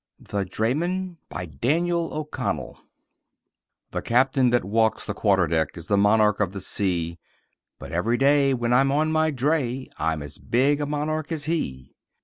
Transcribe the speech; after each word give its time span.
THE 0.19 0.45
DRAYMAN 0.45 1.19
BY 1.29 1.45
DANIEL 1.45 2.11
O'CONNELL 2.15 2.79
The 3.91 4.01
captain 4.01 4.49
that 4.49 4.65
walks 4.65 5.05
the 5.05 5.13
quarter 5.13 5.45
deck 5.45 5.77
Is 5.77 5.85
the 5.85 5.95
monarch 5.95 6.39
of 6.39 6.53
the 6.53 6.59
sea; 6.59 7.19
But 7.77 7.91
every 7.91 8.17
day, 8.17 8.55
when 8.55 8.73
I'm 8.73 8.91
on 8.91 9.11
my 9.11 9.29
dray, 9.29 9.91
I'm 9.99 10.23
as 10.23 10.39
big 10.39 10.81
a 10.81 10.87
monarch 10.87 11.31
as 11.31 11.45
he. 11.45 11.93